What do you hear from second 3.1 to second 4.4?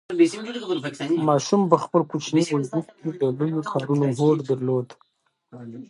د لویو کارونو هوډ